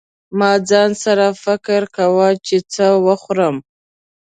ما 0.37 0.51
ځان 0.69 0.91
سره 1.03 1.25
فکر 1.43 1.81
کاوه 1.95 2.29
چې 2.45 2.57
څه 2.73 2.85
وخورم. 3.05 3.55